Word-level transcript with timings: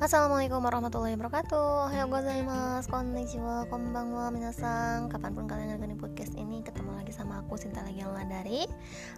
Assalamualaikum 0.00 0.64
warahmatullahi 0.64 1.12
wabarakatuh 1.12 1.92
Hayo 1.92 2.08
gozaimasu, 2.08 2.88
konnichiwa, 2.88 3.68
konbanwa, 3.68 4.32
minasan 4.32 5.12
Kapan 5.12 5.36
pun 5.36 5.44
kalian 5.44 5.76
dengerin 5.76 6.00
podcast 6.00 6.32
ini 6.40 6.64
Ketemu 6.64 6.96
lagi 6.96 7.12
sama 7.12 7.44
aku, 7.44 7.60
Sinta 7.60 7.84
lagi 7.84 8.00
dari 8.24 8.64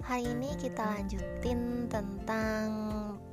Hari 0.03 0.27
ini 0.27 0.59
kita 0.59 0.83
lanjutin 0.83 1.87
tentang 1.87 2.67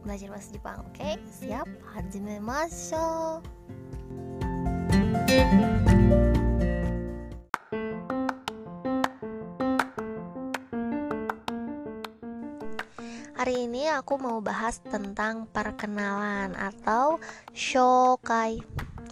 Belajar 0.05 0.29
bahasa 0.29 0.53
Jepang, 0.53 0.85
oke? 0.85 1.01
Okay? 1.01 1.17
Siap? 1.25 1.65
Hajime 1.89 2.37
masyo 2.37 3.41
Hari 13.39 13.71
ini 13.71 13.87
aku 13.87 14.19
mau 14.19 14.43
bahas 14.43 14.83
tentang 14.83 15.47
perkenalan 15.47 16.51
atau 16.59 17.23
shokai. 17.55 18.59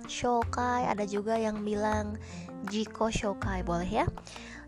Shokai 0.04 0.84
ada 0.84 1.08
juga 1.08 1.40
yang 1.40 1.64
bilang 1.64 2.20
jiko 2.68 3.08
shokai 3.08 3.64
boleh 3.64 3.88
ya. 3.88 4.06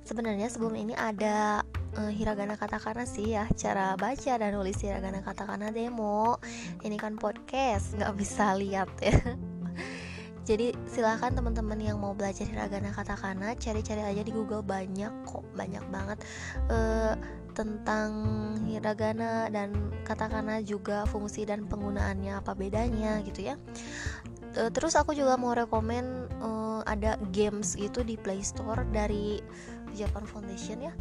Sebenarnya 0.07 0.47
sebelum 0.47 0.79
ini 0.79 0.95
ada 0.95 1.67
uh, 1.99 2.07
hiragana 2.07 2.55
katakana 2.55 3.03
sih 3.03 3.35
ya 3.35 3.51
cara 3.59 3.99
baca 3.99 4.39
dan 4.39 4.55
nulis 4.55 4.79
hiragana 4.79 5.19
katakana 5.19 5.75
demo. 5.75 6.39
Ini 6.79 6.95
kan 6.95 7.19
podcast 7.19 7.99
nggak 7.99 8.15
bisa 8.15 8.55
lihat 8.55 8.87
ya. 9.03 9.11
Jadi 10.47 10.71
silahkan 10.87 11.35
teman-teman 11.35 11.83
yang 11.83 11.99
mau 11.99 12.15
belajar 12.15 12.47
hiragana 12.47 12.95
katakana 12.95 13.59
cari-cari 13.59 14.07
aja 14.07 14.23
di 14.23 14.31
Google 14.31 14.63
banyak 14.63 15.27
kok 15.27 15.43
banyak 15.51 15.83
banget. 15.91 16.23
Uh, 16.71 17.19
tentang 17.59 18.09
hiragana 18.63 19.51
dan 19.51 19.91
katakana 20.07 20.63
juga 20.63 21.03
fungsi 21.03 21.43
dan 21.43 21.67
penggunaannya 21.67 22.39
apa 22.39 22.55
bedanya 22.55 23.19
gitu 23.27 23.51
ya. 23.51 23.59
E, 24.55 24.71
terus 24.71 24.95
aku 24.95 25.11
juga 25.11 25.35
mau 25.35 25.51
rekomen 25.51 26.31
uh, 26.39 26.79
ada 26.87 27.19
games 27.35 27.75
gitu 27.75 27.99
di 28.07 28.15
Play 28.15 28.39
Store 28.39 28.87
dari 28.95 29.43
Japan 29.91 30.23
Foundation 30.23 30.79
ya. 30.79 30.95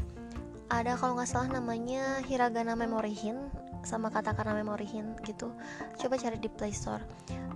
Ada 0.69 0.99
kalau 0.99 1.15
nggak 1.15 1.31
salah 1.31 1.63
namanya 1.63 2.19
hiragana 2.27 2.75
memory 2.75 3.15
hin 3.15 3.39
sama 3.87 4.11
katakana 4.11 4.51
memory 4.51 4.85
hin 4.85 5.15
gitu. 5.23 5.55
Coba 5.95 6.19
cari 6.19 6.43
di 6.43 6.51
Play 6.51 6.75
Store. 6.75 7.07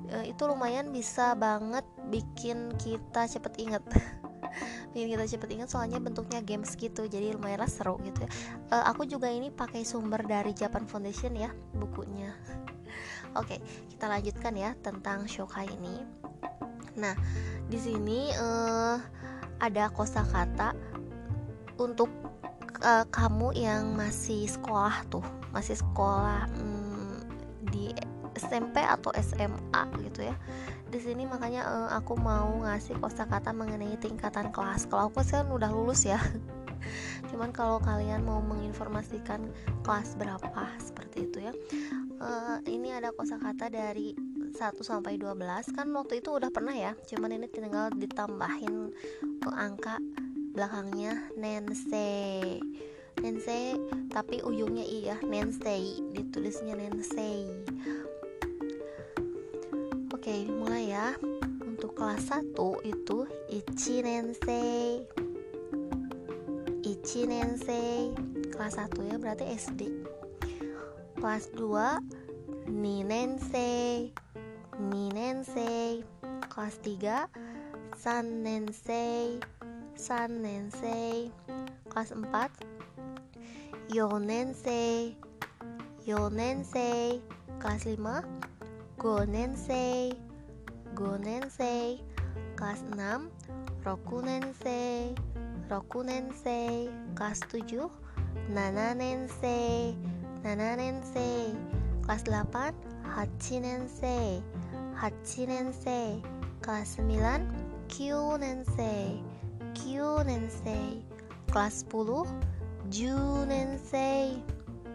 E, 0.07 0.31
itu 0.31 0.47
lumayan 0.47 0.95
bisa 0.95 1.35
banget 1.35 1.83
bikin 2.07 2.71
kita 2.79 3.27
cepet 3.27 3.53
inget 3.59 3.83
bikin 4.93 5.15
kita 5.17 5.25
cepet 5.27 5.49
ingat 5.59 5.69
soalnya 5.73 5.99
bentuknya 5.99 6.41
games 6.45 6.75
gitu 6.77 7.09
jadi 7.09 7.35
lumayan 7.37 7.65
seru 7.69 7.99
gitu 8.05 8.25
ya. 8.25 8.31
Uh, 8.71 8.85
aku 8.91 9.09
juga 9.09 9.29
ini 9.29 9.49
pakai 9.49 9.83
sumber 9.87 10.23
dari 10.25 10.53
Japan 10.53 10.85
Foundation 10.87 11.33
ya 11.35 11.51
bukunya. 11.77 12.33
Oke 13.41 13.61
kita 13.89 14.09
lanjutkan 14.09 14.55
ya 14.57 14.77
tentang 14.81 15.25
shokai 15.25 15.69
ini. 15.69 16.05
Nah 17.01 17.17
di 17.69 17.79
sini 17.81 18.33
uh, 18.37 19.01
ada 19.63 19.89
kosakata 19.95 20.75
untuk 21.79 22.11
uh, 22.83 23.07
kamu 23.09 23.55
yang 23.57 23.95
masih 23.95 24.51
sekolah 24.51 25.07
tuh 25.09 25.25
masih 25.55 25.79
sekolah 25.79 26.49
um, 26.59 27.21
di 27.71 27.95
SMP 28.37 28.81
atau 28.81 29.13
SMA 29.21 29.83
gitu 30.09 30.27
ya 30.27 30.37
di 30.93 31.01
sini 31.01 31.25
makanya 31.25 31.65
uh, 31.65 31.91
aku 31.97 32.21
mau 32.21 32.53
ngasih 32.61 33.01
kosakata 33.01 33.49
mengenai 33.57 33.97
tingkatan 33.97 34.53
kelas. 34.53 34.85
Kalau 34.93 35.09
aku 35.09 35.25
sih 35.25 35.41
kan 35.41 35.49
udah 35.49 35.73
lulus 35.73 36.05
ya. 36.05 36.21
Cuman 37.33 37.49
kalau 37.49 37.81
kalian 37.81 38.21
mau 38.29 38.45
menginformasikan 38.45 39.49
kelas 39.81 40.21
berapa 40.21 40.69
seperti 40.77 41.33
itu 41.33 41.49
ya. 41.49 41.53
Uh, 42.21 42.61
ini 42.69 42.93
ada 42.93 43.09
kosakata 43.17 43.73
dari 43.73 44.13
1 44.53 44.53
sampai 44.85 45.17
12 45.17 45.73
kan 45.73 45.89
waktu 45.97 46.21
itu 46.21 46.37
udah 46.37 46.53
pernah 46.53 46.77
ya 46.77 46.93
cuman 47.09 47.41
ini 47.41 47.49
tinggal 47.49 47.89
ditambahin 47.97 48.93
uh, 49.49 49.55
angka 49.57 49.97
belakangnya. 50.53 51.17
Nensei. 51.41 52.61
Nensei 53.25 53.81
tapi 54.13 54.45
ujungnya 54.45 54.85
i 54.85 55.09
ya 55.09 55.17
nensei. 55.25 56.05
Ditulisnya 56.13 56.77
nensei 56.77 57.49
Oke, 60.23 60.47
mulai 60.47 60.95
ya. 60.95 61.19
Untuk 61.67 61.99
kelas 61.99 62.31
1 62.31 62.55
itu 62.87 63.27
Ichinensei. 63.51 65.03
Ichinensei. 66.87 68.15
Kelas 68.55 68.79
1 68.79 69.03
ya, 69.03 69.19
berarti 69.19 69.51
SD. 69.51 69.91
Kelas 71.19 71.51
2 71.59 71.99
Ninensei. 72.71 74.15
Ninensei. 74.79 76.07
Kelas 76.47 76.79
3 76.87 77.27
Sannensei. 77.99 79.43
Sannensei. 79.99 81.35
Kelas 81.91 82.15
4 82.15 83.91
Yonensei. 83.91 85.19
Yonensei. 86.07 87.19
Kelas 87.59 87.83
5 87.91 88.42
Gonensei. 89.03 90.13
Gonensei 90.95 91.99
Kelas 92.57 92.85
6 92.95 93.31
Rokunensei. 93.85 95.17
Rokunensei 95.69 96.89
Kelas 97.17 97.41
7 97.51 97.91
Nananensei. 98.55 99.97
Nananensei 100.45 101.53
Kelas 102.07 102.23
8 102.29 102.75
Hachinensei 103.17 104.41
Hachinensei 104.95 106.23
Kelas 106.63 106.97
9 106.97 107.43
Kyunensei 107.89 109.21
Kyunensei 109.75 111.03
Kelas 111.51 111.85
10 111.91 112.27
Junensei 112.89 114.41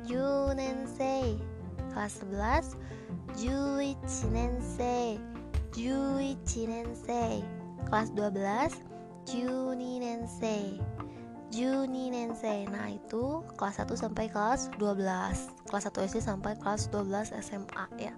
Junensei 0.05 1.41
Kelas 1.93 2.21
11 2.31 2.77
11 3.37 4.33
nensei 4.33 5.21
11 5.77 6.33
nensei 6.65 7.45
kelas 7.85 8.09
12 8.17 8.73
Juni 9.29 10.01
nensei 10.01 10.81
Juni 11.53 12.11
nensei 12.11 12.67
nah 12.67 12.91
itu 12.91 13.45
kelas 13.55 13.79
1 13.79 13.93
sampai 13.93 14.27
kelas 14.27 14.73
12 14.81 15.69
kelas 15.69 15.85
1 15.85 16.09
SD 16.09 16.19
sampai 16.19 16.59
kelas 16.59 16.91
12 16.91 17.31
SMA 17.39 17.85
ya. 17.95 18.13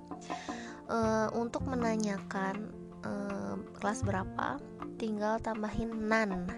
E, 0.90 0.98
untuk 1.38 1.62
menanyakan 1.70 2.74
e, 3.06 3.12
kelas 3.78 4.02
berapa 4.02 4.58
tinggal 4.98 5.38
tambahin 5.46 5.94
nan 6.10 6.50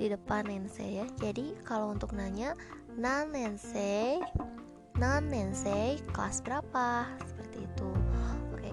di 0.00 0.08
depan 0.08 0.48
nensei 0.48 1.04
ya. 1.04 1.06
Jadi 1.20 1.52
kalau 1.68 1.92
untuk 1.92 2.16
nanya 2.16 2.56
nan 2.96 3.36
nensei 3.36 4.24
non 5.00 5.24
nensei 5.32 5.96
kelas 6.12 6.44
berapa? 6.44 7.08
Seperti 7.24 7.64
itu. 7.64 7.88
Oke 8.52 8.68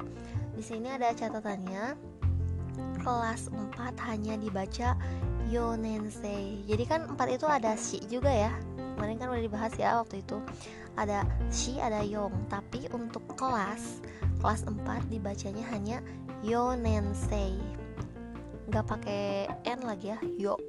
di 0.59 0.59
sini 0.59 0.91
ada 0.91 1.15
catatannya. 1.15 1.95
Kelas 2.99 3.47
4 3.49 3.95
hanya 4.11 4.35
dibaca 4.35 4.93
yonensei 5.47 6.61
jadi 6.67 6.83
kan 6.83 7.01
4 7.15 7.39
itu 7.39 7.47
ada 7.47 7.79
shi 7.79 8.03
juga 8.11 8.27
ya. 8.27 8.51
Kemarin 8.99 9.15
kan 9.15 9.31
udah 9.31 9.43
dibahas 9.47 9.73
ya 9.79 10.03
waktu 10.03 10.19
itu. 10.19 10.43
Ada 10.99 11.23
shi 11.47 11.79
ada 11.79 12.03
yong. 12.03 12.35
Tapi 12.51 12.91
untuk 12.91 13.23
kelas 13.39 14.03
kelas 14.43 14.67
4 14.67 15.07
dibacanya 15.07 15.63
hanya 15.71 16.03
yonensei 16.43 17.55
nggak 18.67 18.83
pakai 18.83 19.47
n 19.63 19.79
lagi 19.87 20.11
ya 20.11 20.19
yo. 20.35 20.59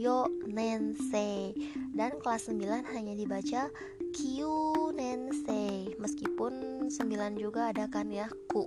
Yo 0.00 0.24
nensei. 0.48 1.52
Dan 1.92 2.16
kelas 2.24 2.48
9 2.48 2.64
hanya 2.96 3.12
dibaca 3.12 3.68
Q 4.10 4.44
Nensei 4.94 5.94
meskipun 5.98 6.86
9 6.90 7.38
juga 7.38 7.70
ada 7.70 7.86
kan 7.86 8.10
ya 8.10 8.26
ku 8.50 8.66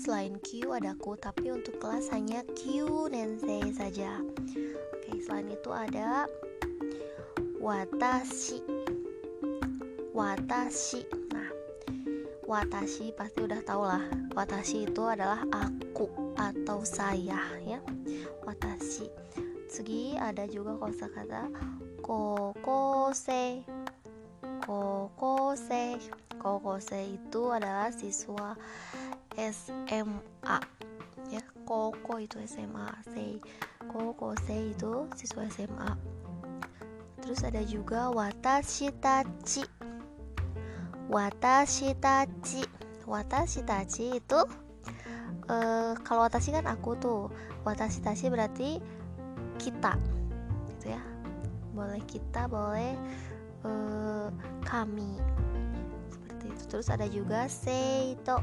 selain 0.00 0.40
Q 0.40 0.72
ada 0.72 0.96
ku 0.96 1.14
tapi 1.14 1.52
untuk 1.52 1.76
kelas 1.76 2.08
hanya 2.10 2.42
Q 2.56 2.88
Nensei 3.12 3.70
saja. 3.70 4.18
Oke 4.96 5.20
selain 5.20 5.52
itu 5.52 5.70
ada 5.70 6.26
watashi. 7.60 8.64
Watashi. 10.16 11.04
Nah 11.30 11.50
watashi 12.48 13.12
pasti 13.12 13.44
udah 13.44 13.60
tau 13.62 13.84
lah. 13.84 14.02
Watashi 14.32 14.88
itu 14.88 15.02
adalah 15.04 15.44
aku 15.52 16.08
atau 16.40 16.80
saya 16.82 17.40
ya. 17.62 17.80
Watashi. 18.42 19.06
Segi 19.68 20.16
ada 20.16 20.44
juga 20.48 20.76
kosakata 20.76 21.48
kokose 22.04 23.64
kokose 24.62 25.98
kokose 26.38 27.18
itu 27.18 27.50
adalah 27.50 27.90
siswa 27.90 28.54
SMA 29.34 30.58
ya 31.30 31.42
koko 31.66 32.22
itu 32.22 32.38
SMA 32.46 32.88
sei. 33.10 33.42
Kokose 33.90 34.72
itu 34.72 35.10
siswa 35.18 35.44
SMA 35.50 35.90
terus 37.22 37.46
ada 37.46 37.62
juga 37.62 38.10
watashi 38.10 38.90
tachi 38.98 39.62
watashi 41.06 41.94
tachi 42.02 42.66
watashi 43.06 43.62
tachi 43.62 44.18
itu 44.18 44.40
uh, 45.46 45.94
kalau 46.02 46.26
watashi 46.26 46.50
kan 46.54 46.66
aku 46.70 46.94
tuh. 46.98 47.30
Watashi 47.62 48.02
tachi 48.02 48.26
berarti 48.26 48.82
kita 49.62 49.94
gitu 50.66 50.90
ya. 50.90 51.02
Boleh 51.70 52.02
kita 52.10 52.50
boleh 52.50 52.98
uh, 53.66 54.28
kami. 54.66 55.18
Seperti 56.10 56.44
itu. 56.50 56.62
Terus 56.68 56.88
ada 56.90 57.06
juga 57.08 57.46
seito. 57.50 58.38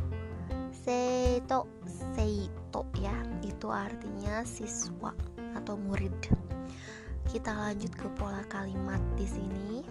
Seito. 0.71 1.67
Seito 2.15 2.81
ya. 2.99 3.15
Itu 3.43 3.71
artinya 3.71 4.43
siswa 4.43 5.13
atau 5.55 5.75
murid. 5.79 6.13
Kita 7.29 7.53
lanjut 7.53 7.93
ke 7.93 8.07
pola 8.17 8.41
kalimat 8.49 9.01
di 9.13 9.27
sini. 9.27 9.85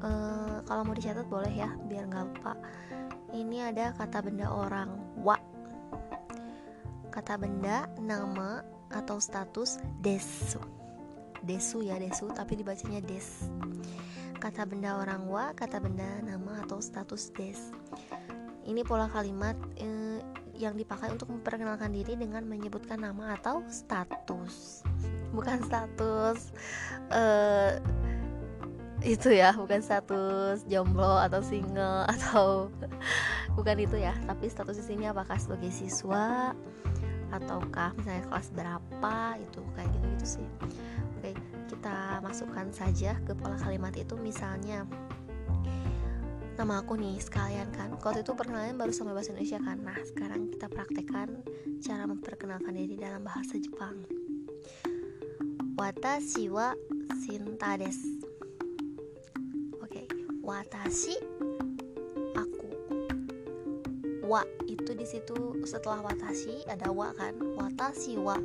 Uh, 0.00 0.64
kalau 0.64 0.88
mau 0.88 0.96
dicatat 0.96 1.28
boleh 1.28 1.52
ya 1.52 1.70
biar 1.88 2.08
nggak 2.08 2.24
lupa. 2.32 2.54
Ini 3.30 3.72
ada 3.72 3.92
kata 3.94 4.24
benda 4.24 4.48
orang. 4.48 4.90
Wa. 5.20 5.36
Kata 7.10 7.36
benda 7.36 7.90
nama 8.00 8.64
atau 8.90 9.22
status 9.22 9.78
desu 10.02 10.79
desu 11.44 11.84
ya 11.84 11.96
desu 11.96 12.28
tapi 12.32 12.58
dibacanya 12.58 13.00
des. 13.04 13.48
Kata 14.40 14.64
benda 14.64 14.96
orang 14.96 15.28
wa 15.28 15.52
kata 15.52 15.80
benda 15.80 16.08
nama 16.24 16.64
atau 16.64 16.80
status 16.80 17.32
des. 17.36 17.60
Ini 18.64 18.84
pola 18.84 19.08
kalimat 19.08 19.56
eh, 19.80 20.20
yang 20.56 20.76
dipakai 20.76 21.08
untuk 21.08 21.32
memperkenalkan 21.32 21.92
diri 21.92 22.16
dengan 22.16 22.44
menyebutkan 22.44 23.00
nama 23.00 23.36
atau 23.36 23.64
status. 23.68 24.84
Bukan 25.32 25.64
status 25.64 26.52
eh, 27.12 27.80
itu 29.00 29.32
ya 29.32 29.56
bukan 29.56 29.80
status 29.80 30.68
jomblo 30.68 31.16
atau 31.24 31.40
single 31.40 32.04
atau 32.04 32.68
bukan 33.56 33.76
itu 33.80 33.96
ya 33.96 34.12
tapi 34.28 34.52
status 34.52 34.76
di 34.76 34.84
sini 34.84 35.04
apakah 35.08 35.40
sebagai 35.40 35.72
siswa 35.72 36.52
ataukah 37.30 37.94
misalnya 37.96 38.24
kelas 38.26 38.48
berapa 38.52 39.16
itu 39.38 39.60
kayak 39.74 39.88
gitu 39.94 40.06
gitu 40.14 40.26
sih. 40.38 40.48
Oke 41.18 41.30
kita 41.70 42.18
masukkan 42.20 42.66
saja 42.74 43.14
ke 43.22 43.32
pola 43.32 43.56
kalimat 43.56 43.94
itu. 43.94 44.18
Misalnya 44.18 44.84
nama 46.58 46.82
aku 46.82 46.98
nih 46.98 47.16
sekalian 47.22 47.70
kan. 47.72 47.94
Waktu 47.96 48.26
itu 48.26 48.34
perkenalan 48.34 48.76
baru 48.76 48.92
sama 48.92 49.14
bahasa 49.14 49.32
Indonesia 49.32 49.62
kan. 49.62 49.78
Nah 49.80 49.98
sekarang 50.02 50.50
kita 50.50 50.66
praktekkan 50.66 51.28
cara 51.80 52.04
memperkenalkan 52.04 52.74
diri 52.74 52.98
dalam 52.98 53.22
bahasa 53.24 53.56
Jepang. 53.56 54.02
Watashi 55.78 56.52
wa 56.52 56.76
sinta 57.16 57.80
desu 57.80 58.20
watashi 60.50 61.14
aku 61.14 61.69
wa 64.30 64.46
itu 64.70 64.94
di 64.94 65.02
situ 65.02 65.58
setelah 65.66 66.06
watashi 66.06 66.62
ada 66.70 66.94
wa 66.94 67.10
kan? 67.18 67.34
Watashi 67.58 68.14
wa. 68.14 68.38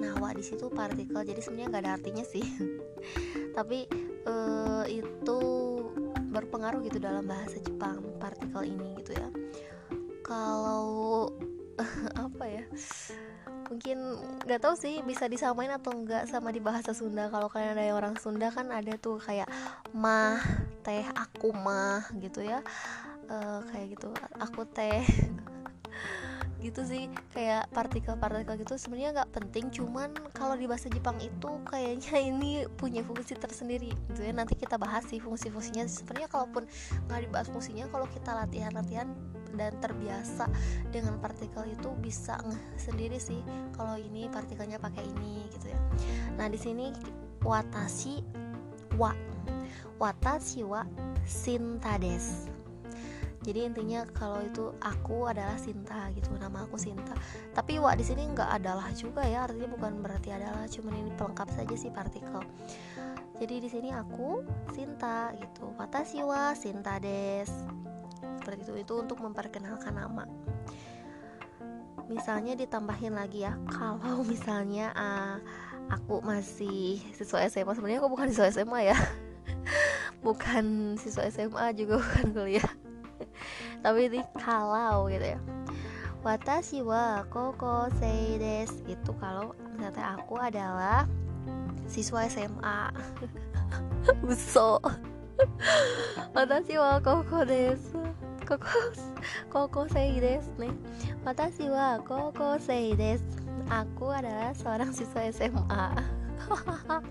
Nah 0.00 0.16
wa 0.16 0.32
di 0.32 0.40
situ 0.40 0.72
partikel 0.72 1.20
jadi 1.28 1.44
sebenarnya 1.44 1.68
nggak 1.76 1.84
ada 1.84 1.92
artinya 2.00 2.24
sih. 2.24 2.40
Tapi 3.56 3.84
uh, 4.24 4.88
itu 4.88 5.40
berpengaruh 6.32 6.80
gitu 6.88 6.96
dalam 6.96 7.28
bahasa 7.28 7.60
Jepang 7.60 8.00
partikel 8.16 8.64
ini 8.64 8.96
gitu 9.04 9.12
ya. 9.12 9.28
Kalau 10.24 11.28
apa 12.26 12.44
ya? 12.48 12.64
Mungkin 13.68 13.98
nggak 14.48 14.62
tahu 14.64 14.72
sih 14.72 15.04
bisa 15.04 15.28
disamain 15.28 15.68
atau 15.68 15.92
enggak 15.92 16.24
sama 16.32 16.48
di 16.48 16.64
bahasa 16.64 16.96
Sunda. 16.96 17.28
Kalau 17.28 17.52
kalian 17.52 17.76
ada 17.76 17.84
yang 17.84 18.00
orang 18.00 18.16
Sunda 18.16 18.48
kan 18.48 18.72
ada 18.72 18.96
tuh 18.96 19.20
kayak 19.20 19.52
mah 19.92 20.40
teh 20.80 21.04
aku 21.12 21.52
mah 21.52 22.08
gitu 22.22 22.40
ya 22.40 22.64
uh, 23.30 23.60
kayak 23.70 23.98
gitu. 23.98 24.10
Aku 24.42 24.66
teh 24.68 25.02
gitu 26.64 26.82
sih 26.82 27.06
kayak 27.30 27.70
partikel-partikel 27.70 28.58
gitu 28.58 28.74
sebenarnya 28.74 29.22
nggak 29.22 29.30
penting 29.38 29.70
cuman 29.70 30.10
kalau 30.34 30.58
di 30.58 30.66
bahasa 30.66 30.90
Jepang 30.90 31.14
itu 31.22 31.62
kayaknya 31.68 32.16
ini 32.32 32.66
punya 32.74 33.06
fungsi 33.06 33.38
tersendiri. 33.38 33.92
Gitu 34.12 34.20
ya 34.26 34.32
nanti 34.34 34.58
kita 34.58 34.80
bahas 34.80 35.06
sih 35.06 35.22
fungsi-fungsinya. 35.22 35.86
Sebenarnya 35.86 36.28
kalaupun 36.30 36.66
nggak 37.06 37.20
dibahas 37.28 37.48
fungsinya 37.52 37.86
kalau 37.92 38.06
kita 38.10 38.34
latihan-latihan 38.34 39.08
dan 39.56 39.72
terbiasa 39.80 40.50
dengan 40.92 41.16
partikel 41.16 41.64
itu 41.64 41.88
bisa 41.96 42.36
sendiri 42.76 43.16
sih 43.16 43.40
kalau 43.72 43.96
ini 43.96 44.28
partikelnya 44.28 44.76
pakai 44.76 45.02
ini 45.02 45.48
gitu 45.54 45.72
ya. 45.72 45.80
Nah 46.36 46.46
di 46.52 46.60
sini 46.60 46.92
watashi 47.40 48.20
wa 49.00 49.16
watashi 49.96 50.60
wa 50.66 50.84
sintades 51.24 52.55
jadi 53.44 53.68
intinya 53.68 54.08
kalau 54.16 54.40
itu 54.40 54.72
aku 54.80 55.28
adalah 55.28 55.60
Sinta 55.60 56.08
gitu 56.16 56.32
nama 56.40 56.64
aku 56.64 56.80
Sinta. 56.80 57.12
Tapi 57.52 57.76
wa 57.76 57.92
di 57.92 58.04
sini 58.06 58.24
nggak 58.32 58.50
adalah 58.62 58.88
juga 58.96 59.26
ya 59.26 59.44
artinya 59.44 59.68
bukan 59.68 60.00
berarti 60.00 60.32
adalah 60.32 60.64
cuman 60.64 60.94
ini 60.96 61.10
pelengkap 61.12 61.48
saja 61.52 61.74
sih 61.76 61.92
partikel. 61.92 62.40
Jadi 63.36 63.54
di 63.60 63.68
sini 63.68 63.92
aku 63.92 64.40
Sinta 64.72 65.36
gitu. 65.36 65.68
Watashi 65.76 66.24
wa 66.24 66.56
Sinta 66.56 66.96
des. 66.96 67.50
Seperti 68.40 68.64
itu 68.64 68.74
itu 68.80 68.94
untuk 68.96 69.20
memperkenalkan 69.20 69.92
nama. 69.92 70.24
Misalnya 72.06 72.54
ditambahin 72.56 73.18
lagi 73.18 73.44
ya 73.44 73.58
kalau 73.68 74.24
misalnya 74.32 74.96
uh, 74.96 75.36
aku 75.92 76.24
masih 76.24 77.02
siswa 77.12 77.44
SMA 77.52 77.76
sebenarnya 77.76 78.00
aku 78.00 78.10
bukan 78.10 78.32
siswa 78.32 78.48
SMA 78.48 78.90
ya. 78.90 78.98
Bukan 80.26 80.96
siswa 80.98 81.28
SMA 81.30 81.70
juga 81.78 81.98
bukan 82.02 82.34
kuliah 82.34 82.66
tapi 83.86 84.10
ini 84.10 84.18
kalau 84.34 85.06
gitu 85.06 85.38
ya. 85.38 85.40
Watashi 86.26 86.82
wa 86.82 87.22
koko 87.30 87.86
sei 88.02 88.34
des 88.34 88.66
itu 88.90 89.14
kalau 89.22 89.54
misalnya 89.78 90.18
aku 90.18 90.34
adalah 90.42 91.06
siswa 91.86 92.26
SMA 92.26 92.90
uso. 94.26 94.82
Watashi 96.34 96.82
wa 96.82 96.98
koko 96.98 97.46
des 97.46 97.78
koko 98.42 98.90
koko 99.54 99.86
sei 99.86 100.18
des 100.18 100.42
nih. 100.58 100.74
Watashi 101.22 101.70
wa 101.70 102.02
koko 102.02 102.58
sei 102.58 102.98
des 102.98 103.22
aku 103.70 104.10
adalah 104.10 104.50
seorang 104.54 104.90
siswa 104.90 105.30
SMA 105.30 105.86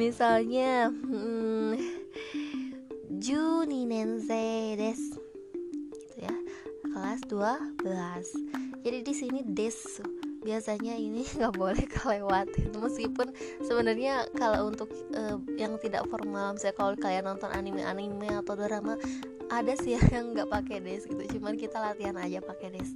misalnya 0.00 0.88
hmm, 0.88 2.03
Juni 3.24 3.88
Nense 3.88 4.76
des. 4.76 5.00
Gitu 5.96 6.16
ya. 6.20 6.36
Kelas 6.92 7.24
12 7.32 8.84
jadi 8.84 9.00
di 9.00 9.14
sini 9.16 9.40
des. 9.40 10.04
Biasanya 10.44 10.92
ini 10.92 11.24
nggak 11.40 11.56
boleh 11.56 11.88
kelewatin. 11.88 12.76
Meskipun 12.76 13.32
sebenarnya 13.64 14.28
kalau 14.36 14.68
untuk 14.68 14.92
uh, 15.16 15.40
yang 15.56 15.80
tidak 15.80 16.04
formal 16.12 16.52
misalnya 16.52 16.76
kalau 16.76 16.92
kalian 17.00 17.24
nonton 17.24 17.48
anime 17.48 17.80
anime 17.80 18.28
atau 18.28 18.60
drama 18.60 19.00
ada 19.48 19.72
sih 19.72 19.96
yang 20.12 20.36
nggak 20.36 20.52
pakai 20.52 20.84
des 20.84 21.08
gitu. 21.08 21.40
Cuman 21.40 21.56
kita 21.56 21.80
latihan 21.80 22.20
aja 22.20 22.44
pakai 22.44 22.76
des. 22.76 22.92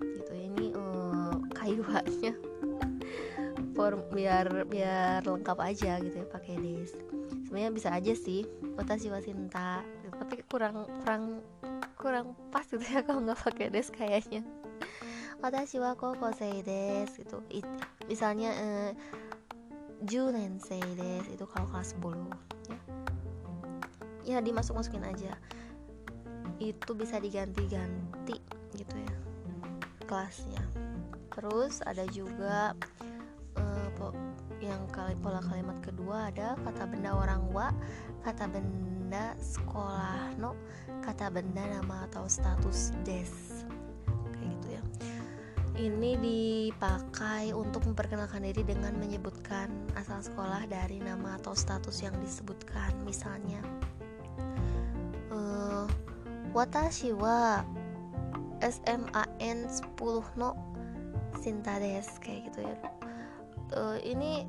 Gitu. 0.00 0.32
Ini 0.32 0.72
uh, 0.72 1.44
kayuannya 1.52 2.32
form 3.76 4.00
biar 4.16 4.64
biar 4.64 5.28
lengkap 5.28 5.60
aja 5.60 6.00
gitu 6.00 6.24
ya 6.24 6.26
pakai 6.32 6.56
des 6.56 6.96
sebenarnya 7.52 7.76
bisa 7.76 7.92
aja 7.92 8.16
sih 8.16 8.48
watashi 8.80 9.12
wa 9.12 9.20
sinta 9.20 9.84
tapi 10.16 10.40
kurang 10.48 10.88
kurang 11.04 11.44
kurang 12.00 12.26
pas 12.48 12.64
gitu 12.64 12.80
ya 12.80 13.02
kalau 13.06 13.20
nggak 13.20 13.36
pakai 13.44 13.68
des 13.68 13.92
kayaknya. 13.92 14.40
Watashi 15.44 15.76
wa 15.76 15.92
kokosei 15.92 16.64
des 16.64 17.12
itu 17.20 17.38
It, 17.52 17.68
misalnya 18.08 18.56
eh, 18.56 18.90
junensei 20.00 20.80
des 20.96 21.28
itu 21.28 21.44
kalau 21.44 21.68
kelas 21.68 21.92
10 22.00 22.72
ya. 22.72 22.80
Ya 24.24 24.38
dimasuk 24.40 24.72
masukin 24.72 25.04
aja. 25.04 25.36
Itu 26.56 26.96
bisa 26.96 27.20
diganti-ganti 27.20 28.40
gitu 28.72 28.96
ya 28.96 29.14
kelasnya. 30.08 30.64
Terus 31.28 31.84
ada 31.84 32.08
juga 32.08 32.72
yang 34.62 34.86
kali 34.94 35.18
pola 35.18 35.42
kalimat 35.42 35.74
kedua 35.82 36.30
ada 36.30 36.54
kata 36.62 36.86
benda 36.86 37.10
orang 37.10 37.42
wa 37.50 37.74
kata 38.22 38.46
benda 38.46 39.34
sekolah 39.42 40.38
no 40.38 40.54
kata 41.02 41.34
benda 41.34 41.66
nama 41.66 42.06
atau 42.06 42.30
status 42.30 42.94
des. 43.02 43.66
Kayak 44.38 44.50
gitu 44.54 44.68
ya. 44.70 44.82
Ini 45.72 46.10
dipakai 46.22 47.50
untuk 47.50 47.82
memperkenalkan 47.90 48.46
diri 48.46 48.62
dengan 48.62 48.94
menyebutkan 49.02 49.66
asal 49.98 50.22
sekolah 50.22 50.70
dari 50.70 51.02
nama 51.02 51.34
atau 51.42 51.58
status 51.58 52.06
yang 52.06 52.14
disebutkan 52.22 52.94
misalnya 53.02 53.58
uh, 55.34 55.90
watashi 56.54 57.10
wa 57.10 57.66
SMAN 58.62 59.58
10 59.66 60.38
no 60.38 60.54
Sinta 61.42 61.82
des 61.82 62.06
kayak 62.22 62.52
gitu 62.52 62.62
ya 62.62 63.01
uh, 63.76 63.98
ini 64.04 64.46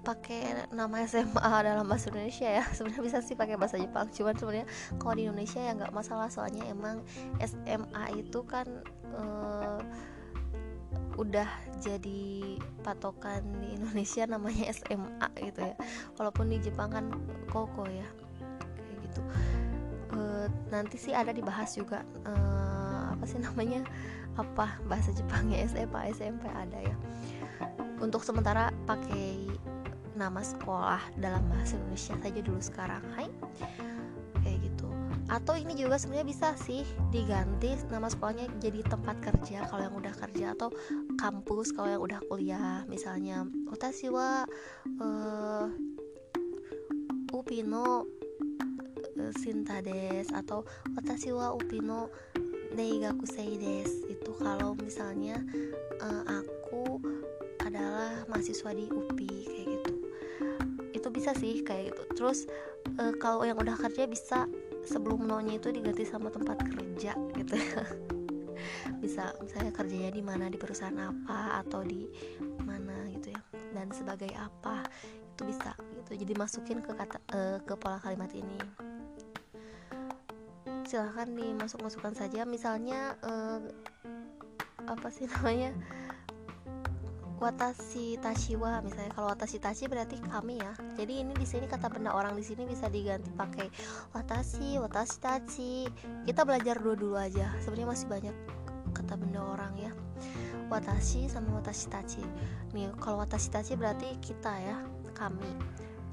pakai 0.00 0.72
nama 0.72 1.04
SMA 1.04 1.50
dalam 1.68 1.84
bahasa 1.86 2.10
Indonesia 2.10 2.48
ya. 2.48 2.64
Sebenarnya 2.76 3.02
bisa 3.04 3.18
sih 3.22 3.36
pakai 3.36 3.56
bahasa 3.60 3.76
Jepang 3.76 4.08
cuman 4.10 4.34
sebenarnya 4.36 4.66
kalau 4.98 5.14
di 5.16 5.22
Indonesia 5.28 5.60
ya 5.60 5.72
nggak 5.76 5.92
masalah 5.94 6.28
soalnya 6.32 6.64
emang 6.68 7.04
SMA 7.40 8.04
itu 8.16 8.40
kan 8.44 8.66
uh, 9.14 9.80
udah 11.20 11.46
jadi 11.84 12.56
patokan 12.80 13.44
di 13.60 13.72
Indonesia 13.76 14.24
namanya 14.24 14.72
SMA 14.72 15.28
gitu 15.38 15.60
ya. 15.62 15.76
Walaupun 16.16 16.50
di 16.50 16.58
Jepang 16.58 16.90
kan 16.90 17.04
koko 17.52 17.84
ya 17.86 18.08
kayak 18.76 18.98
gitu. 19.04 19.22
Uh, 20.10 20.50
nanti 20.74 20.98
sih 20.98 21.14
ada 21.14 21.30
dibahas 21.30 21.70
juga 21.78 22.02
uh, 22.26 23.14
apa 23.14 23.24
sih 23.28 23.38
namanya 23.38 23.86
apa 24.34 24.80
bahasa 24.88 25.14
Jepangnya 25.14 25.62
SMA 25.70 26.14
SMP 26.14 26.50
ada 26.50 26.78
ya 26.82 26.96
untuk 28.00 28.24
sementara 28.24 28.72
pakai 28.88 29.50
nama 30.20 30.44
sekolah 30.44 31.16
dalam 31.16 31.40
bahasa 31.48 31.80
Indonesia 31.80 32.12
saja 32.20 32.40
dulu 32.44 32.60
sekarang 32.60 33.04
hai. 33.16 33.28
Kayak 34.44 34.58
gitu. 34.68 34.88
Atau 35.30 35.54
ini 35.56 35.78
juga 35.78 35.96
sebenarnya 35.96 36.28
bisa 36.28 36.48
sih 36.60 36.82
diganti 37.08 37.78
nama 37.88 38.10
sekolahnya 38.10 38.50
jadi 38.60 38.84
tempat 38.84 39.16
kerja 39.22 39.64
kalau 39.70 39.82
yang 39.88 39.96
udah 39.96 40.14
kerja 40.16 40.52
atau 40.58 40.68
kampus 41.16 41.72
kalau 41.72 41.88
yang 41.88 42.02
udah 42.04 42.20
kuliah. 42.28 42.84
Misalnya 42.90 43.48
watashi 43.72 44.12
wa 44.12 44.44
uh, 45.00 45.66
upino 47.32 48.04
uh, 49.16 49.32
sinta 49.40 49.80
des 49.80 50.28
atau 50.34 50.66
watashi 50.98 51.32
wa 51.32 51.54
upino 51.56 52.10
neigakusei 52.74 53.56
des 53.56 53.90
itu 54.10 54.30
kalau 54.38 54.74
misalnya 54.78 55.38
uh, 56.02 56.22
aku 56.26 56.59
adalah 56.59 56.59
mahasiswa 58.30 58.70
di 58.70 58.86
UPI 58.86 59.38
kayak 59.44 59.66
gitu. 59.66 59.92
Itu 60.94 61.08
bisa 61.10 61.34
sih 61.34 61.66
kayak 61.66 61.90
gitu. 61.92 62.02
Terus 62.14 62.38
uh, 62.96 63.14
kalau 63.18 63.42
yang 63.42 63.58
udah 63.58 63.74
kerja 63.74 64.06
bisa 64.06 64.46
sebelum 64.86 65.26
nonya 65.26 65.58
itu 65.58 65.74
diganti 65.74 66.06
sama 66.06 66.30
tempat 66.30 66.62
kerja 66.62 67.12
gitu. 67.36 67.56
Bisa 69.00 69.32
misalnya 69.40 69.72
kerjanya 69.72 70.12
di 70.12 70.20
mana 70.20 70.52
di 70.52 70.60
perusahaan 70.60 70.92
apa 70.92 71.64
atau 71.64 71.80
di 71.80 72.04
mana 72.60 73.08
gitu 73.08 73.32
ya. 73.32 73.40
Dan 73.72 73.88
sebagai 73.88 74.28
apa 74.36 74.84
itu 75.08 75.42
bisa 75.48 75.72
gitu. 75.96 76.20
Jadi 76.20 76.32
masukin 76.36 76.84
ke 76.84 76.92
kata 76.92 77.16
uh, 77.32 77.58
ke 77.64 77.72
pola 77.80 77.96
kalimat 78.04 78.28
ini. 78.36 78.60
Silahkan 80.84 81.32
dimasuk 81.32 81.80
masukkan 81.80 82.12
saja. 82.12 82.44
Misalnya 82.44 83.16
uh, 83.24 83.64
apa 84.84 85.08
sih 85.08 85.24
namanya 85.32 85.72
watashi 87.40 88.20
tashiwa 88.20 88.84
misalnya. 88.84 89.10
Kalau 89.16 89.32
watashi 89.32 89.56
tashi 89.56 89.88
berarti 89.88 90.20
kami 90.28 90.60
ya. 90.60 90.76
Jadi 90.94 91.24
ini 91.24 91.32
di 91.32 91.48
sini 91.48 91.64
kata 91.64 91.88
benda 91.88 92.12
orang 92.12 92.36
di 92.36 92.44
sini 92.44 92.68
bisa 92.68 92.92
diganti 92.92 93.32
pakai 93.32 93.72
watashi 94.12 94.76
watashi 94.76 95.16
tachi 95.18 95.72
kita 96.28 96.44
belajar 96.44 96.76
dua 96.78 96.94
dulu 96.94 97.16
aja. 97.16 97.48
Sebenarnya 97.64 97.88
masih 97.88 98.06
banyak 98.06 98.36
kata 98.92 99.16
benda 99.16 99.40
orang 99.40 99.72
ya. 99.80 99.92
Watashi 100.68 101.26
sama 101.26 101.58
watashi 101.58 101.88
tachi 101.90 102.22
nih 102.76 102.92
kalau 103.00 103.24
watashi 103.24 103.48
tachi 103.50 103.74
berarti 103.74 104.20
kita 104.20 104.52
ya 104.60 104.76
kami. 105.16 105.48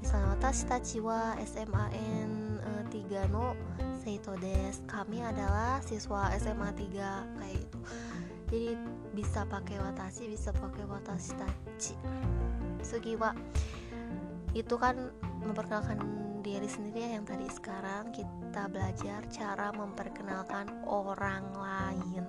Misalnya 0.00 0.34
watashi 0.34 0.64
tachi 0.64 0.98
wa 1.04 1.36
SMAN 1.44 2.58
uh, 2.64 2.82
3 2.88 3.28
no 3.30 3.52
seito 4.00 4.32
des 4.40 4.80
kami 4.88 5.20
adalah 5.20 5.84
siswa 5.84 6.32
SMA 6.40 6.72
3 6.72 7.36
kayak 7.36 7.54
gitu. 7.60 7.78
Jadi 8.48 8.68
bisa 9.18 9.42
pakai 9.50 9.82
watashi 9.82 10.30
bisa 10.30 10.54
pakai 10.54 10.86
watashi 10.86 11.34
tachi. 11.34 11.98
Sugiwa 12.86 13.34
itu 14.54 14.78
kan 14.78 15.10
memperkenalkan 15.42 15.98
diri 16.46 16.70
sendiri 16.70 17.02
ya 17.02 17.10
yang 17.18 17.26
tadi. 17.26 17.50
Sekarang 17.50 18.14
kita 18.14 18.70
belajar 18.70 19.26
cara 19.26 19.74
memperkenalkan 19.74 20.86
orang 20.86 21.50
lain. 21.50 22.24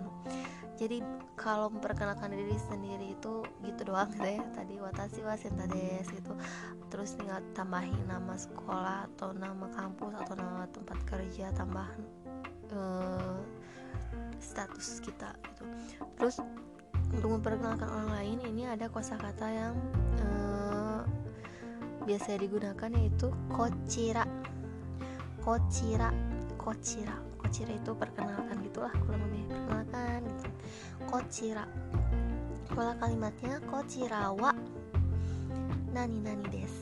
Jadi 0.81 1.03
kalau 1.37 1.69
memperkenalkan 1.69 2.33
diri 2.33 2.57
sendiri 2.57 3.13
itu 3.13 3.45
gitu 3.67 3.81
doang 3.83 4.09
gitu 4.15 4.25
ya 4.25 4.41
tadi 4.55 4.81
watashi 4.81 5.21
wa 5.21 5.37
des 5.69 6.07
gitu. 6.09 6.33
Terus 6.89 7.13
tinggal 7.21 7.45
tambahin 7.53 8.01
nama 8.09 8.33
sekolah 8.33 9.13
atau 9.13 9.29
nama 9.37 9.69
kampus 9.69 10.17
atau 10.25 10.33
nama 10.39 10.65
tempat 10.73 10.97
kerja 11.05 11.53
tambah 11.53 11.85
uh, 12.73 13.37
status 14.39 15.03
kita 15.03 15.35
gitu. 15.51 15.63
Terus 16.15 16.39
untuk 17.13 17.39
memperkenalkan 17.39 17.89
orang 17.89 18.09
lain 18.13 18.37
ini 18.45 18.63
ada 18.69 18.87
kosakata 18.87 19.47
yang 19.49 19.75
uh, 20.21 21.01
biasa 22.05 22.37
digunakan 22.37 22.89
yaitu 22.95 23.29
kocira. 23.49 24.25
Kocira 25.41 26.09
kocira. 26.59 27.15
Kocira 27.39 27.71
itu 27.73 27.91
perkenalkan 27.95 28.61
gitulah 28.61 28.93
kurang 29.07 29.25
lebih 29.31 29.49
perkenalkan 29.49 30.19
gitu. 30.27 30.49
Kocira. 31.09 31.65
Pola 32.69 32.93
kalimatnya 33.01 33.57
kocirawa. 33.65 34.51
Nani 35.89 36.17
nani 36.21 36.45
des. 36.53 36.75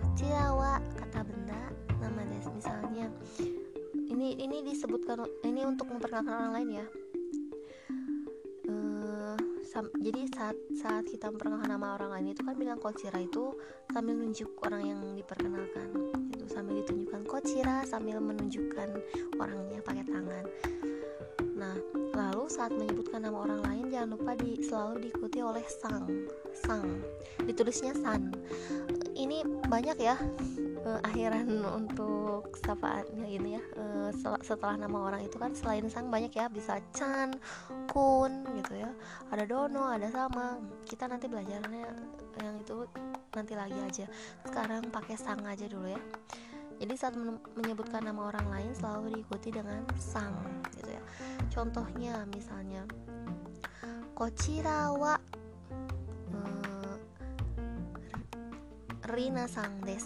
Kocirawa 0.00 0.82
kata 0.98 1.20
benda 1.22 1.60
nama 2.02 2.26
des. 2.26 2.46
Misalnya 2.50 3.06
ini 4.10 4.34
ini 4.40 4.66
disebutkan 4.66 5.22
ini 5.46 5.62
untuk 5.62 5.86
memperkenalkan 5.94 6.34
orang 6.34 6.52
lain 6.58 6.70
ya 6.82 6.86
sam, 9.74 9.90
jadi 9.98 10.22
saat 10.30 10.54
saat 10.70 11.04
kita 11.10 11.34
memperkenalkan 11.34 11.66
nama 11.66 11.98
orang 11.98 12.14
lain 12.14 12.30
itu 12.30 12.46
kan 12.46 12.54
bilang 12.54 12.78
kocira 12.78 13.18
itu 13.18 13.58
sambil 13.90 14.14
menunjuk 14.14 14.54
orang 14.62 14.86
yang 14.86 15.00
diperkenalkan 15.18 16.14
itu 16.30 16.46
sambil 16.46 16.78
ditunjukkan 16.78 17.26
kocira 17.26 17.82
sambil 17.82 18.22
menunjukkan 18.22 18.94
orangnya 19.34 19.82
pakai 19.82 20.06
tangan. 20.06 20.44
Nah 21.58 21.74
lalu 22.14 22.46
saat 22.46 22.70
menyebutkan 22.70 23.26
nama 23.26 23.34
orang 23.34 23.66
lain 23.66 23.84
jangan 23.90 24.14
lupa 24.14 24.38
di, 24.38 24.62
selalu 24.62 25.10
diikuti 25.10 25.42
oleh 25.42 25.66
sang 25.66 26.06
sang. 26.54 26.86
Ditulisnya 27.42 27.98
san. 27.98 28.30
Ini 29.18 29.42
banyak 29.66 29.98
ya 29.98 30.14
uh, 30.84 31.00
akhiran 31.02 31.48
untuk 31.64 32.52
sapaannya 32.60 33.26
ini 33.26 33.56
ya 33.56 33.62
uh, 33.80 34.10
setelah 34.44 34.76
nama 34.76 35.10
orang 35.10 35.24
itu 35.24 35.40
kan 35.40 35.56
selain 35.56 35.88
sang 35.88 36.12
banyak 36.12 36.30
ya 36.32 36.46
bisa 36.52 36.78
Chan, 36.92 37.32
Kun 37.88 38.44
gitu 38.60 38.78
ya. 38.78 38.90
Ada 39.32 39.44
Dono 39.48 39.88
ada 39.88 40.06
sama. 40.12 40.60
Kita 40.84 41.08
nanti 41.08 41.26
belajarnya 41.26 41.88
yang 42.40 42.54
itu 42.60 42.84
nanti 43.34 43.52
lagi 43.56 43.78
aja. 43.80 44.06
Sekarang 44.44 44.92
pakai 44.92 45.16
sang 45.16 45.42
aja 45.48 45.64
dulu 45.66 45.88
ya. 45.88 46.00
Jadi 46.74 46.94
saat 46.98 47.14
menyebutkan 47.54 48.02
nama 48.02 48.34
orang 48.34 48.50
lain 48.50 48.70
selalu 48.74 49.18
diikuti 49.18 49.54
dengan 49.54 49.86
sang 49.96 50.34
gitu 50.74 50.90
ya. 50.90 51.02
Contohnya 51.48 52.26
misalnya 52.28 52.82
Kochirawa 54.14 55.14
uh, 56.34 56.96
Rina 59.10 59.46
Sang 59.46 59.82
des 59.86 60.02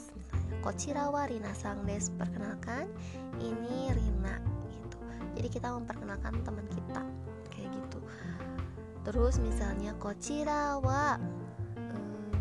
Kochira 0.59 1.07
wa 1.07 1.23
Rina 1.25 1.55
Sang 1.55 1.87
des 1.87 2.11
Perkenalkan 2.19 2.91
ini 3.39 3.95
Rina 3.95 4.43
gitu. 4.67 4.99
Jadi 5.39 5.49
kita 5.49 5.71
memperkenalkan 5.71 6.43
teman 6.43 6.67
kita 6.67 7.03
Kayak 7.55 7.71
gitu. 7.79 7.99
Terus 9.07 9.39
misalnya 9.39 9.95
Kochira 9.97 10.83
wa 10.83 11.17
um, 11.79 12.35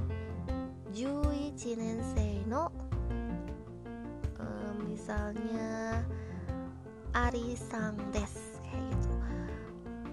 Juichi 0.89 1.77
nensei 1.77 2.41
no 2.49 2.73
um, 4.41 4.75
Misalnya 4.89 6.01
Ari 7.13 7.53
Sang 7.53 7.97
des 8.09 8.33
Kayak 8.65 8.83
gitu. 8.97 9.13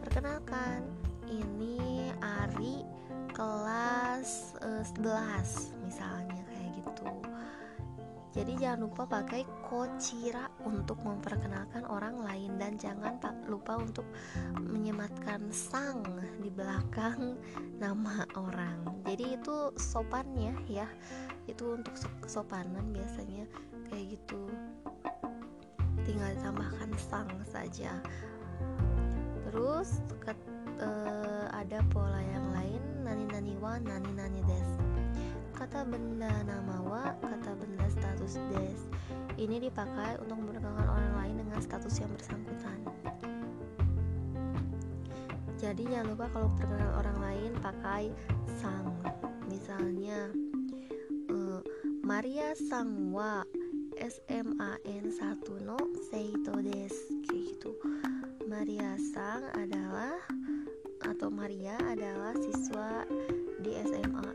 Perkenalkan 0.05 0.85
Ini 1.25 2.13
Ari 2.21 2.85
kelas 3.35 4.55
uh, 4.63 4.85
11 4.95 5.83
misalnya 5.83 6.45
jadi 8.35 8.59
jangan 8.59 8.91
lupa 8.91 9.07
pakai 9.07 9.47
kocira 9.62 10.50
untuk 10.67 10.99
memperkenalkan 11.07 11.87
orang 11.87 12.19
lain 12.19 12.59
dan 12.59 12.75
jangan 12.75 13.14
lupa 13.47 13.79
untuk 13.79 14.03
menyematkan 14.59 15.55
sang 15.55 16.03
di 16.43 16.50
belakang 16.50 17.38
nama 17.83 18.26
orang. 18.35 19.07
Jadi 19.07 19.38
itu 19.38 19.71
sopannya 19.79 20.50
ya. 20.67 20.91
Itu 21.47 21.79
untuk 21.79 21.95
kesopanan 22.26 22.91
biasanya 22.91 23.47
kayak 23.87 24.19
gitu. 24.19 24.50
Tinggal 26.03 26.35
ditambahkan 26.35 26.91
sang 26.99 27.31
saja. 27.47 28.03
Terus 29.47 30.03
ke, 30.19 30.35
uh, 30.83 31.47
ada 31.55 31.79
pola 31.95 32.19
yang 32.19 32.50
lain 32.50 32.83
nani 33.07 33.25
nani 33.31 33.55
wa 33.62 33.79
nani 33.79 34.11
nani 34.11 34.43
des 34.43 34.94
kata 35.55 35.87
benda 35.87 36.35
nama 36.43 36.77
wa, 36.83 37.15
kata 37.23 37.55
benda 37.55 37.87
status 37.87 38.43
des. 38.51 38.81
Ini 39.39 39.63
dipakai 39.63 40.19
untuk 40.19 40.43
memperkenalkan 40.43 40.91
orang 40.91 41.15
lain 41.15 41.35
dengan 41.47 41.59
status 41.63 41.95
yang 42.03 42.11
bersangkutan. 42.11 42.79
Jadi 45.55 45.83
jangan 45.89 46.13
lupa 46.13 46.27
kalau 46.35 46.51
perkenalan 46.59 46.93
orang 46.99 47.19
lain 47.23 47.51
pakai 47.63 48.03
sang. 48.59 48.91
Misalnya, 49.47 50.29
uh, 51.31 51.63
Maria 52.03 52.53
sang 52.59 53.15
wa 53.15 53.47
SMAN 53.95 55.07
1 55.07 55.15
no 55.63 55.79
Seito 56.11 56.59
des 56.59 56.93
kayak 57.31 57.43
gitu 57.55 57.79
Maria 58.51 58.99
sang 59.15 59.47
adalah 59.55 60.19
atau 61.07 61.31
Maria 61.31 61.79
adalah 61.79 62.35
siswa 62.35 63.07
di 63.63 63.71
SMA 63.87 64.29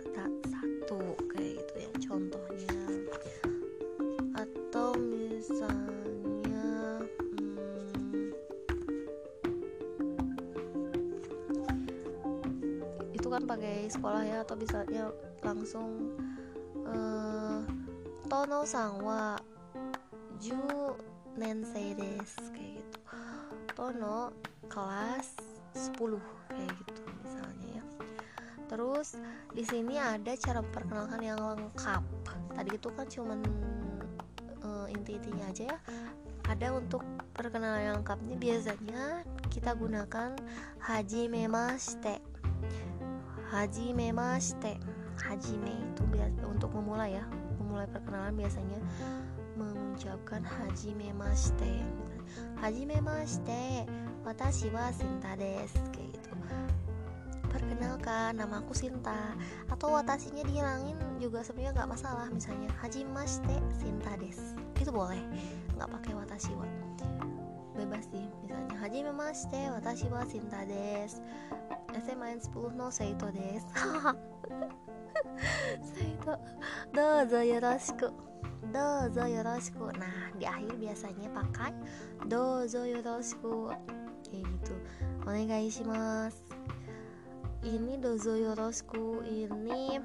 itu 13.29 13.37
kan 13.37 13.45
pakai 13.45 13.85
sekolah 13.85 14.25
ya 14.25 14.41
atau 14.41 14.57
misalnya 14.57 15.13
langsung 15.45 16.17
uh, 16.81 17.61
Tono 18.25 18.65
sang 18.65 19.05
wa 19.05 19.37
ju 20.41 20.57
nensei 21.37 21.93
des 21.93 22.25
kayak 22.49 22.81
gitu. 22.81 22.97
Tono 23.77 24.33
kelas 24.65 25.37
10 25.77 25.93
kayak 26.49 26.73
gitu 26.73 27.01
misalnya 27.21 27.69
ya. 27.77 27.83
Terus 28.65 29.13
di 29.53 29.61
sini 29.61 30.01
ada 30.01 30.33
cara 30.33 30.65
memperkenalkan 30.65 31.21
yang 31.21 31.37
lengkap. 31.37 32.01
Tadi 32.57 32.71
itu 32.73 32.89
kan 32.97 33.05
cuman 33.13 33.39
uh, 34.65 34.89
inti-intinya 34.89 35.53
aja 35.53 35.69
ya. 35.69 35.77
Ada 36.49 36.73
untuk 36.73 37.05
perkenalan 37.37 37.93
yang 37.93 37.95
lengkap 38.01 38.25
ini 38.25 38.41
biasanya 38.41 39.21
kita 39.53 39.77
gunakan 39.77 40.33
haji 40.81 41.29
memashite 41.29 42.28
haji 43.49 43.97
memashite 43.97 44.77
hajime 45.17 45.73
itu 45.93 46.05
untuk 46.45 46.71
memulai 46.73 47.17
ya 47.17 47.25
memulai 47.57 47.89
perkenalan 47.89 48.37
biasanya 48.37 48.79
mengucapkan 49.57 50.45
haji 50.45 50.95
memashite 50.95 51.83
haji 52.61 52.85
memashite 52.85 53.89
watashi 54.23 54.69
wa 54.69 54.93
Sinta 54.93 55.33
des 55.33 55.71
kayak 55.95 56.13
gitu. 56.13 56.31
Perkenalkan 57.49 58.37
nama 58.37 58.61
aku 58.61 58.77
Sinta. 58.77 59.33
Atau 59.65 59.89
watashinya 59.89 60.45
dihilangin 60.45 60.95
juga 61.17 61.41
sebenarnya 61.41 61.81
nggak 61.81 61.89
masalah 61.97 62.27
misalnya 62.29 62.69
haji 62.77 63.09
mashite 63.09 63.57
Sinta 63.73 64.13
des 64.21 64.37
itu 64.77 64.91
boleh 64.93 65.19
nggak 65.75 65.89
pakai 65.89 66.13
watashi 66.13 66.53
wa. 66.53 66.67
Bebas 67.73 68.05
sih 68.11 68.27
misalnya 68.45 68.75
haji 68.77 68.99
memashite 69.07 69.61
watashi 69.73 70.07
wa 70.13 70.23
Sinta 70.27 70.61
des 70.67 71.17
SMA 71.97 72.37
10 72.37 72.77
no 72.77 72.93
Seito 72.93 73.25
des 73.33 73.65
Seito 75.89 76.37
dozo 76.93 77.41
yoroshiku. 77.41 78.13
Dozo 78.69 79.25
yoroshiku. 79.25 79.89
Nah 79.97 80.29
di 80.37 80.45
akhir 80.45 80.77
biasanya 80.77 81.27
pakai 81.33 81.73
dozo 82.29 82.85
yoroshiku. 82.85 83.73
Kayak 84.29 84.45
gitu. 84.45 84.75
Onegai 85.25 85.69
shimasu. 85.71 86.53
Ini 87.65 87.99
dozo 87.99 88.39
yoroshiku 88.39 89.19
ini 89.25 89.99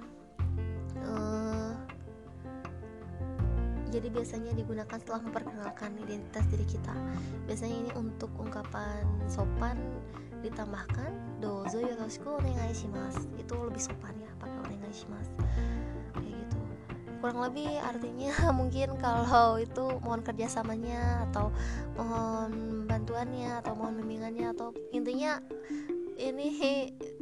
uh, 1.07 1.44
jadi 3.95 4.11
biasanya 4.11 4.53
digunakan 4.59 4.99
setelah 4.99 5.23
memperkenalkan 5.23 5.95
identitas 6.03 6.43
diri 6.51 6.67
kita. 6.67 6.95
Biasanya 7.47 7.77
ini 7.87 7.91
untuk 7.95 8.35
ungkapan 8.35 9.07
sopan 9.31 9.79
ditambahkan 10.43 11.39
dozo 11.39 11.81
yoroshiku 11.81 12.43
onegai 12.43 12.75
shimasu 12.75 13.25
itu 13.41 13.55
lebih 13.55 13.81
sopan 13.81 14.13
ya 14.21 14.29
pakai 14.43 14.59
onegai 14.67 14.93
shimasu 14.93 15.33
kayak 16.19 16.35
gitu. 16.35 16.59
Kurang 17.23 17.39
lebih 17.41 17.71
artinya 17.81 18.35
mungkin 18.59 18.99
kalau 18.99 19.63
itu 19.63 19.85
mohon 20.03 20.27
kerjasamanya 20.27 21.31
atau 21.31 21.55
mohon 21.95 22.85
bantuannya 22.91 23.63
atau 23.63 23.73
mohon 23.79 24.03
bimbingannya 24.03 24.51
atau 24.53 24.75
intinya 24.91 25.39
ini 26.19 26.51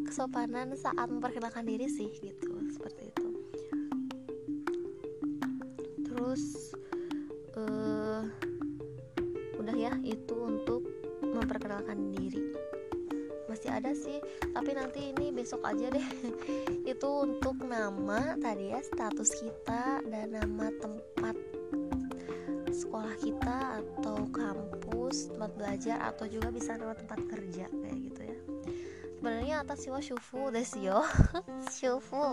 kesopanan 0.02 0.74
saat 0.74 1.06
memperkenalkan 1.06 1.68
diri 1.68 1.86
sih 1.86 2.10
gitu. 2.18 2.50
Seperti 2.74 3.12
itu 3.12 3.21
terus 6.32 6.72
uh, 7.60 8.24
udah 9.60 9.76
ya 9.76 9.92
itu 10.00 10.32
untuk 10.32 10.80
memperkenalkan 11.20 12.08
diri. 12.08 12.56
Masih 13.52 13.68
ada 13.68 13.92
sih 13.92 14.16
tapi 14.56 14.72
nanti 14.72 15.12
ini 15.12 15.28
besok 15.28 15.60
aja 15.68 15.92
deh. 15.92 16.08
Itu 16.96 17.28
untuk 17.28 17.60
nama 17.60 18.32
tadi 18.40 18.72
ya 18.72 18.80
status 18.80 19.44
kita 19.44 20.00
dan 20.08 20.32
nama 20.32 20.72
tempat 20.80 21.36
sekolah 22.72 23.12
kita 23.20 23.84
atau 23.84 24.24
kampus 24.32 25.36
tempat 25.36 25.52
belajar 25.52 26.00
atau 26.16 26.24
juga 26.32 26.48
bisa 26.48 26.80
nama 26.80 26.96
tempat 26.96 27.28
kerja 27.28 27.68
kayak 29.62 29.78
gitu 29.78 29.86
ya 29.86 29.86
sebenarnya 29.86 29.86
atas 29.86 29.86
siwa 29.86 30.00
syufu 30.02 30.40
desyo 30.50 30.98
syufu 31.78 32.24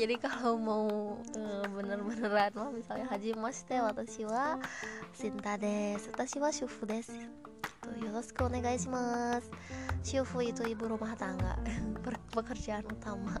jadi 0.00 0.14
kalau 0.18 0.56
mau 0.58 0.86
e, 1.36 1.42
bener-beneran 1.68 2.52
mah 2.56 2.70
misalnya 2.72 3.06
haji 3.10 3.36
mas 3.36 3.62
teh 3.64 3.78
atas 3.78 4.08
siwa 4.16 4.58
sinta 5.12 5.56
des 5.60 6.00
atas 6.08 6.28
siwa 6.32 6.48
syufu 6.52 6.86
des 6.86 7.08
gitu 7.08 8.44
onegai 8.44 8.80
shimasu 8.80 9.48
syufu 10.00 10.40
itu 10.40 10.64
ibu 10.64 10.88
rumah 10.88 11.12
tangga 11.16 11.56
pekerjaan 12.32 12.84
utama 12.88 13.36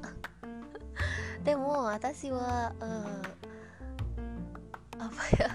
demo 1.44 1.88
atashi 1.88 2.32
wa 2.32 2.72
uh, 2.80 3.24
apa 4.96 5.24
ya 5.36 5.50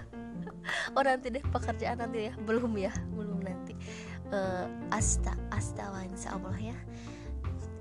oh 0.93 1.01
nanti 1.01 1.33
deh 1.33 1.41
pekerjaan 1.49 1.97
nanti 2.01 2.29
ya 2.29 2.33
belum 2.45 2.77
ya 2.77 2.93
belum 3.13 3.41
nanti 3.41 3.73
uh, 4.29 4.69
asta 4.93 5.33
asta 5.59 5.91
wa 5.91 5.99
insya 6.07 6.39
Allah 6.39 6.55
ya. 6.71 6.77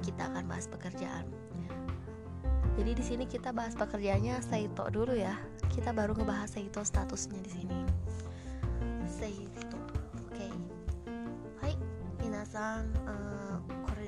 Kita 0.03 0.27
akan 0.27 0.51
bahas 0.51 0.67
pekerjaan. 0.67 1.23
Jadi 2.75 2.91
di 2.95 3.05
sini 3.07 3.25
kita 3.27 3.55
bahas 3.55 3.79
pekerjaannya 3.79 4.43
Saito 4.43 4.83
dulu 4.91 5.15
ya. 5.15 5.39
Kita 5.71 5.95
baru 5.95 6.19
ngebahas 6.19 6.59
Saito 6.59 6.83
statusnya 6.83 7.39
di 7.39 7.51
sini. 7.55 7.81
Saito 9.07 9.79
oke. 10.27 10.35
Okay. 10.35 10.51
Hai 11.63 11.75
minasan 12.19 12.91
uh, 13.07 13.63
kore 13.87 14.07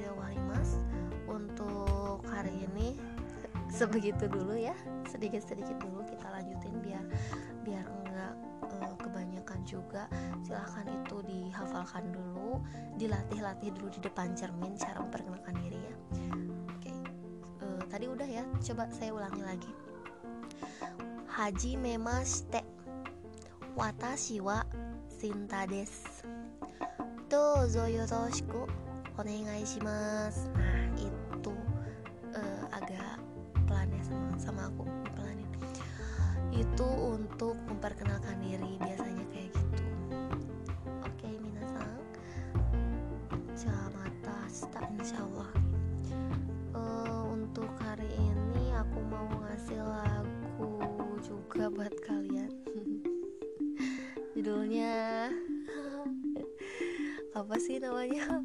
mas 0.51 0.83
untuk 1.31 2.27
hari 2.27 2.67
ini 2.75 2.99
sebegitu 3.79 4.27
dulu 4.27 4.59
ya. 4.59 4.75
Sedikit-sedikit 5.07 5.79
dulu 5.79 6.03
kita 6.11 6.27
lanjutin 6.27 6.40
juga. 9.71 10.11
Silahkan 10.43 10.91
itu 10.91 11.23
dihafalkan 11.23 12.11
dulu 12.11 12.59
dilatih-latih 12.99 13.71
dulu 13.79 13.89
di 13.95 14.01
depan 14.03 14.35
cermin 14.35 14.75
cara 14.75 14.99
memperkenalkan 14.99 15.55
diri 15.63 15.79
ya. 15.79 15.95
Oke 16.75 16.91
okay. 16.91 16.99
uh, 17.63 17.83
tadi 17.87 18.11
udah 18.11 18.27
ya 18.27 18.43
coba 18.59 18.91
saya 18.91 19.15
ulangi 19.15 19.43
lagi. 19.47 19.73
Haji 21.31 21.79
memashite 21.79 22.67
watashi 23.79 24.43
wa 24.43 24.67
sinta 25.07 25.63
desu 25.65 26.27
dozo 27.31 27.87
yoroshiku 27.87 28.67
onegai 29.15 29.63
shimasu 29.63 30.51
apa 57.81 58.05
sih 58.05 58.21
namanya 58.21 58.45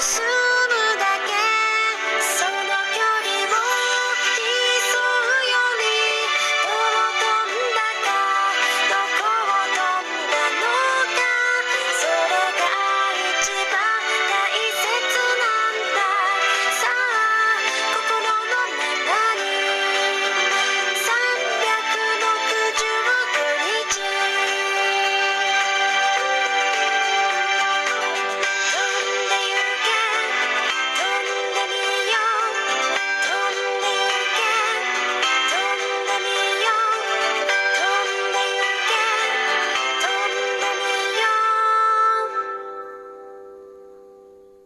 the. 0.00 0.37